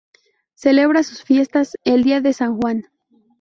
Celebra 0.55 1.03
sus 1.03 1.21
fiestas 1.21 1.77
el 1.83 2.03
día 2.03 2.21
de 2.21 2.33
San 2.33 2.57
Juan. 2.59 2.85